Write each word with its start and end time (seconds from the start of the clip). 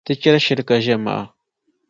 Ti 0.05 0.13
chɛri 0.21 0.39
shiri 0.45 0.63
ka 0.67 0.75
ʒe 0.83 0.93
maha. 1.05 1.25